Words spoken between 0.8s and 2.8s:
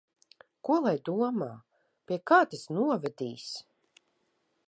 lai domā? Pie kā tas